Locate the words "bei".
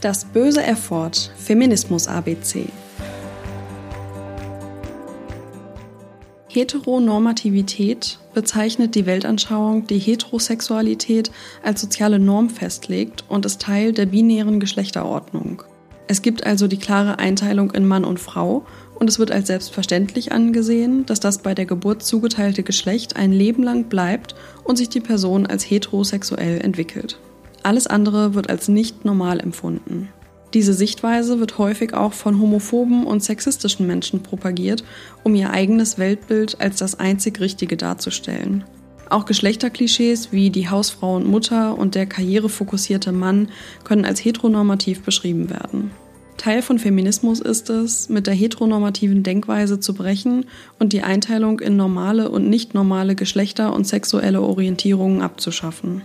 21.42-21.54